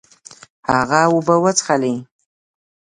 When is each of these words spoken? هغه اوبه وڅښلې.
هغه 0.71 0.99
اوبه 1.11 1.35
وڅښلې. 1.43 1.93